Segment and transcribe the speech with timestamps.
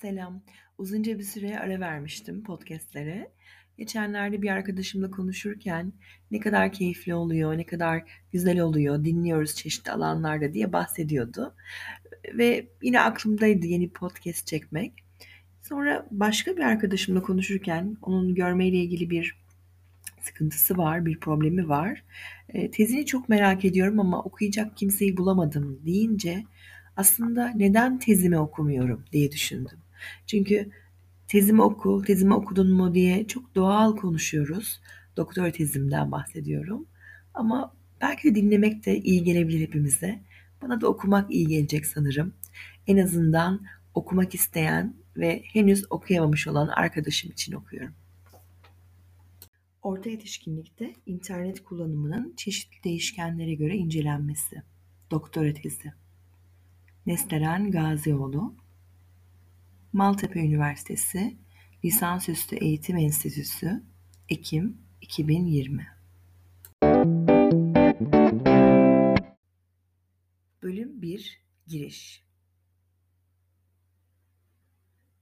[0.00, 0.42] Selam.
[0.78, 3.30] Uzunca bir süre ara vermiştim podcast'lere.
[3.78, 5.92] Geçenlerde bir arkadaşımla konuşurken
[6.30, 11.54] ne kadar keyifli oluyor, ne kadar güzel oluyor, dinliyoruz çeşitli alanlarda diye bahsediyordu.
[12.34, 14.92] Ve yine aklımdaydı yeni podcast çekmek.
[15.62, 19.38] Sonra başka bir arkadaşımla konuşurken onun görmeyle ilgili bir
[20.20, 22.04] sıkıntısı var, bir problemi var.
[22.48, 26.44] E, tezini çok merak ediyorum ama okuyacak kimseyi bulamadım deyince
[26.96, 29.78] aslında neden tezimi okumuyorum diye düşündüm.
[30.26, 30.70] Çünkü
[31.28, 34.80] tezimi oku, tezimi okudun mu diye çok doğal konuşuyoruz.
[35.16, 36.86] Doktor tezimden bahsediyorum.
[37.34, 40.20] Ama belki de dinlemek de iyi gelebilir hepimize.
[40.62, 42.34] Bana da okumak iyi gelecek sanırım.
[42.86, 47.94] En azından okumak isteyen ve henüz okuyamamış olan arkadaşım için okuyorum.
[49.82, 54.62] Orta yetişkinlikte internet kullanımının çeşitli değişkenlere göre incelenmesi.
[55.10, 55.92] Doktora tezi.
[57.06, 58.54] Nesteren Gazioğlu,
[59.92, 61.36] Maltepe Üniversitesi
[61.84, 63.82] Lisansüstü Eğitim Enstitüsü
[64.28, 65.86] Ekim 2020
[70.62, 72.24] Bölüm 1 Giriş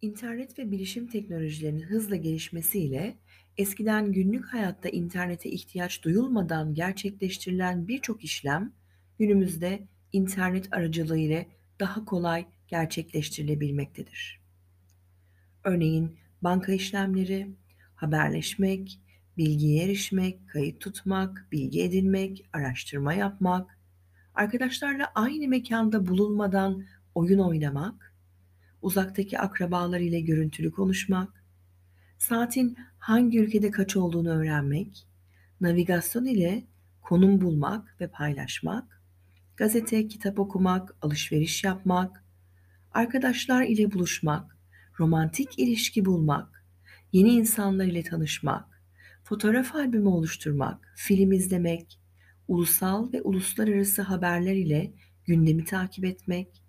[0.03, 3.17] İnternet ve bilişim teknolojilerinin hızla gelişmesiyle
[3.56, 8.73] eskiden günlük hayatta internete ihtiyaç duyulmadan gerçekleştirilen birçok işlem
[9.19, 11.45] günümüzde internet aracılığıyla
[11.80, 14.45] daha kolay gerçekleştirilebilmektedir.
[15.67, 17.50] Örneğin banka işlemleri,
[17.95, 19.00] haberleşmek,
[19.36, 23.78] bilgiye erişmek, kayıt tutmak, bilgi edinmek, araştırma yapmak,
[24.34, 28.14] arkadaşlarla aynı mekanda bulunmadan oyun oynamak,
[28.83, 31.45] uzaktaki akrabalar ile görüntülü konuşmak,
[32.19, 35.06] saatin hangi ülkede kaç olduğunu öğrenmek,
[35.61, 36.64] navigasyon ile
[37.03, 39.03] konum bulmak ve paylaşmak,
[39.56, 42.25] gazete, kitap okumak, alışveriş yapmak,
[42.92, 44.55] arkadaşlar ile buluşmak,
[45.00, 46.64] romantik ilişki bulmak,
[47.12, 48.83] yeni insanlar ile tanışmak,
[49.25, 52.01] fotoğraf albümü oluşturmak, film izlemek,
[52.48, 54.92] ulusal ve uluslararası haberler ile
[55.24, 56.62] gündemi takip etmek,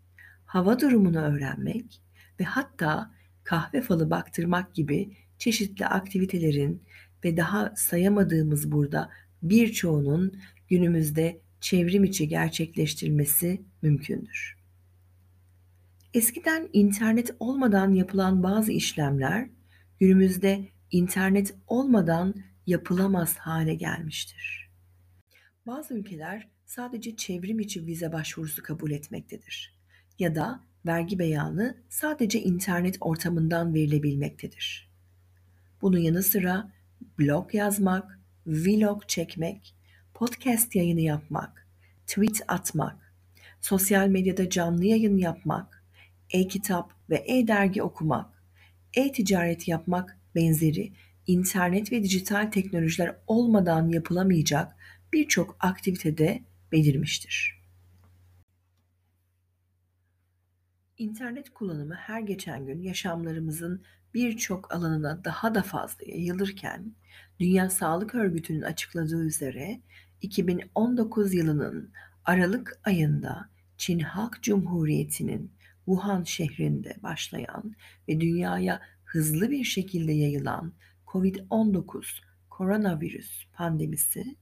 [0.45, 2.01] hava durumunu öğrenmek
[2.39, 3.11] ve hatta
[3.43, 6.83] kahve falı baktırmak gibi çeşitli aktivitelerin
[7.23, 9.09] ve daha sayamadığımız burada
[9.43, 14.56] birçoğunun günümüzde çevrim içi gerçekleştirilmesi mümkündür.
[16.17, 19.49] Eskiden internet olmadan yapılan bazı işlemler
[19.99, 22.35] günümüzde internet olmadan
[22.67, 24.69] yapılamaz hale gelmiştir.
[25.67, 29.73] Bazı ülkeler sadece çevrim içi vize başvurusu kabul etmektedir
[30.19, 34.89] ya da vergi beyanı sadece internet ortamından verilebilmektedir.
[35.81, 36.71] Bunun yanı sıra
[37.19, 39.75] blog yazmak, vlog çekmek,
[40.13, 41.67] podcast yayını yapmak,
[42.07, 43.13] tweet atmak,
[43.61, 45.76] sosyal medyada canlı yayın yapmak,
[46.31, 48.43] e-kitap ve e-dergi okumak,
[48.93, 50.93] e-ticaret yapmak benzeri
[51.27, 54.75] internet ve dijital teknolojiler olmadan yapılamayacak
[55.13, 57.57] birçok aktivitede belirmiştir.
[60.97, 63.83] İnternet kullanımı her geçen gün yaşamlarımızın
[64.13, 66.95] birçok alanına daha da fazla yayılırken,
[67.39, 69.81] Dünya Sağlık Örgütü'nün açıkladığı üzere
[70.21, 71.91] 2019 yılının
[72.25, 75.51] Aralık ayında Çin Halk Cumhuriyeti'nin
[75.87, 77.75] Wuhan şehrinde başlayan
[78.07, 80.73] ve dünyaya hızlı bir şekilde yayılan
[81.07, 82.05] COVID-19
[82.49, 84.35] koronavirüs pandemisi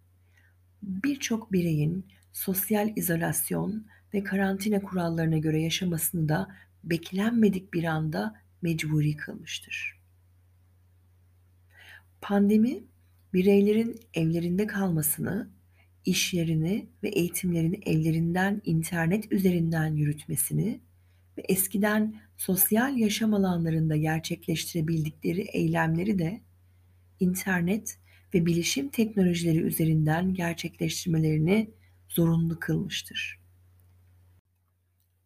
[0.84, 6.48] birçok bireyin sosyal izolasyon ve karantina kurallarına göre yaşamasını da
[6.84, 10.00] beklenmedik bir anda mecburi kılmıştır.
[12.22, 12.84] Pandemi
[13.34, 15.50] bireylerin evlerinde kalmasını,
[16.06, 20.82] işlerini ve eğitimlerini evlerinden internet üzerinden yürütmesini
[21.38, 26.42] ve eskiden sosyal yaşam alanlarında gerçekleştirebildikleri eylemleri de
[27.20, 28.00] internet
[28.34, 31.70] ve bilişim teknolojileri üzerinden gerçekleştirmelerini
[32.10, 33.40] zorunlu kılmıştır.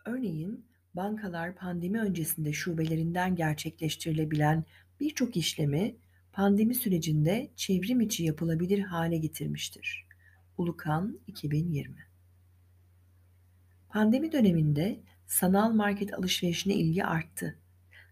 [0.05, 4.63] Örneğin bankalar pandemi öncesinde şubelerinden gerçekleştirilebilen
[4.99, 5.95] birçok işlemi
[6.31, 10.05] pandemi sürecinde çevrim içi yapılabilir hale getirmiştir.
[10.57, 12.09] Ulukan 2020
[13.89, 17.55] Pandemi döneminde sanal market alışverişine ilgi arttı.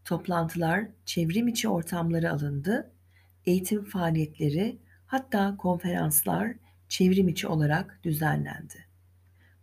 [0.06, 2.92] Toplantılar çevrim içi ortamlara alındı,
[3.46, 6.56] eğitim faaliyetleri hatta konferanslar
[6.90, 8.86] çevrim içi olarak düzenlendi.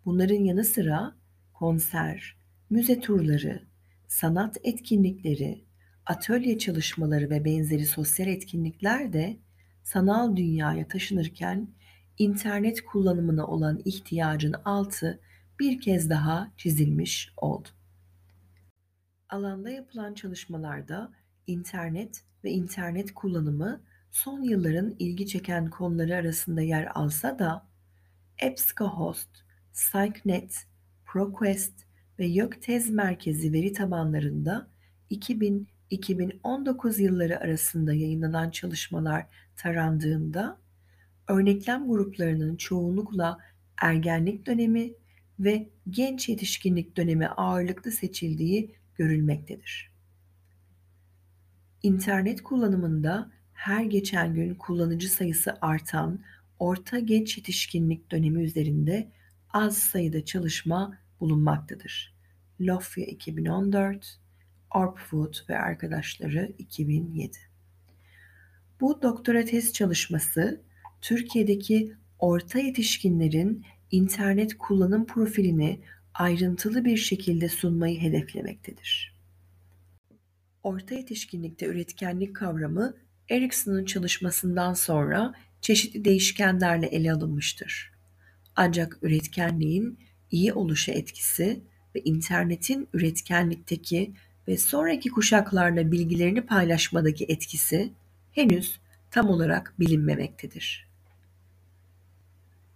[0.05, 1.15] Bunların yanı sıra
[1.53, 2.37] konser,
[2.71, 3.63] müze turları,
[4.09, 5.65] sanat etkinlikleri,
[6.07, 9.37] atölye çalışmaları ve benzeri sosyal etkinlikler de
[9.83, 11.69] sanal dünyaya taşınırken
[12.19, 15.21] internet kullanımına olan ihtiyacın altı
[15.61, 17.69] bir kez daha çizilmiş oldu.
[19.29, 21.13] Alanda yapılan çalışmalarda
[21.47, 23.81] internet ve internet kullanımı
[24.11, 27.67] son yılların ilgi çeken konuları arasında yer alsa da
[28.43, 29.29] EBSCOhost,
[29.73, 30.67] PsycNet,
[31.07, 31.73] ProQuest
[32.19, 34.69] ve YÖKTEZ merkezi veri tabanlarında
[35.11, 39.27] 2000-2019 yılları arasında yayınlanan çalışmalar
[39.57, 40.59] tarandığında
[41.29, 43.39] örneklem gruplarının çoğunlukla
[43.83, 44.93] ergenlik dönemi
[45.41, 49.91] ve genç yetişkinlik dönemi ağırlıklı seçildiği görülmektedir.
[51.83, 56.21] İnternet kullanımında her geçen gün kullanıcı sayısı artan
[56.59, 59.11] orta genç yetişkinlik dönemi üzerinde
[59.51, 62.15] az sayıda çalışma bulunmaktadır.
[62.61, 64.21] Lofya 2014,
[64.75, 67.37] Orpwood ve arkadaşları 2007.
[68.81, 70.63] Bu doktora tez çalışması
[71.01, 73.65] Türkiye'deki orta yetişkinlerin
[73.95, 75.81] internet kullanım profilini
[76.15, 79.15] ayrıntılı bir şekilde sunmayı hedeflemektedir.
[80.63, 82.95] Orta yetişkinlikte üretkenlik kavramı
[83.29, 87.93] Erikson'un çalışmasından sonra çeşitli değişkenlerle ele alınmıştır.
[88.57, 89.99] Ancak üretkenliğin
[90.31, 91.61] iyi oluşa etkisi
[91.95, 94.15] ve internetin üretkenlikteki
[94.49, 97.93] ve sonraki kuşaklarla bilgilerini paylaşmadaki etkisi
[98.33, 98.81] henüz
[99.11, 100.94] tam olarak bilinmemektedir.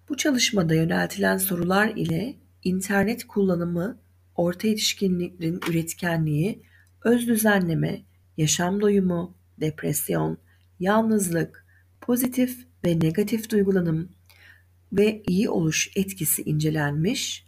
[0.09, 3.99] Bu çalışmada yöneltilen sorular ile internet kullanımı,
[4.35, 6.63] orta yetişkinlerin üretkenliği,
[7.05, 8.03] öz düzenleme,
[8.37, 10.39] yaşam doyumu, depresyon,
[10.81, 11.67] yalnızlık,
[12.01, 14.09] pozitif ve negatif duygulanım
[14.93, 17.45] ve iyi oluş etkisi incelenmiş,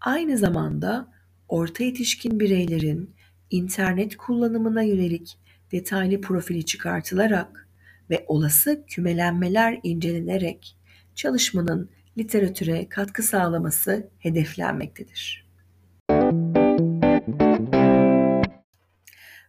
[0.00, 1.12] aynı zamanda
[1.48, 3.14] orta yetişkin bireylerin
[3.50, 5.38] internet kullanımına yönelik
[5.72, 7.68] detaylı profili çıkartılarak
[8.10, 10.75] ve olası kümelenmeler incelenerek
[11.16, 15.46] çalışmanın literatüre katkı sağlaması hedeflenmektedir.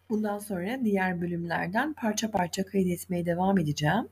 [0.10, 4.08] Bundan sonra diğer bölümlerden parça parça kaydetmeye devam edeceğim.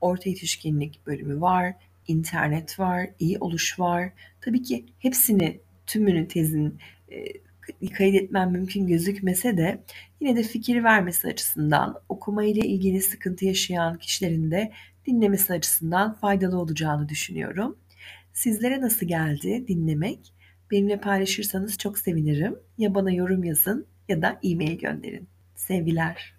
[0.00, 1.74] Orta yetişkinlik bölümü var,
[2.06, 4.12] internet var, iyi oluş var.
[4.40, 9.82] Tabii ki hepsini, tümünü tezin e, kaydetmem mümkün gözükmese de
[10.20, 14.72] yine de fikir vermesi açısından okuma ile ilgili sıkıntı yaşayan kişilerin de
[15.06, 17.78] dinlemesi açısından faydalı olacağını düşünüyorum.
[18.32, 20.34] Sizlere nasıl geldi dinlemek?
[20.70, 22.58] Benimle paylaşırsanız çok sevinirim.
[22.78, 25.28] Ya bana yorum yazın ya da e-mail gönderin.
[25.54, 26.35] Sevgiler.